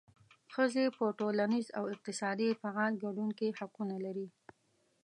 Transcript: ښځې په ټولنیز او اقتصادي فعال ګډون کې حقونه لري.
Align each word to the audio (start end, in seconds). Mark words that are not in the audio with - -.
ښځې 0.53 0.85
په 0.97 1.05
ټولنیز 1.19 1.67
او 1.77 1.83
اقتصادي 1.93 2.49
فعال 2.61 2.93
ګډون 3.03 3.29
کې 3.39 3.55
حقونه 3.59 3.95
لري. 4.05 4.27